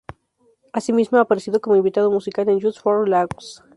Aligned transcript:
Así 0.73 0.93
mismo 0.93 1.19
ha 1.19 1.21
aparecido 1.21 1.61
como 1.61 1.75
invitado 1.75 2.09
musical 2.09 2.49
en 2.49 2.59
"Just 2.59 2.81
for 2.81 3.07
Laughs". 3.07 3.61